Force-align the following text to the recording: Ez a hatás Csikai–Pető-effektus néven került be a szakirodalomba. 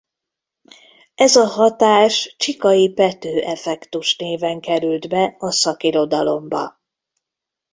Ez 1.15 1.35
a 1.35 1.45
hatás 1.45 2.35
Csikai–Pető-effektus 2.37 4.15
néven 4.17 4.59
került 4.61 5.09
be 5.09 5.35
a 5.39 5.51
szakirodalomba. 5.51 6.79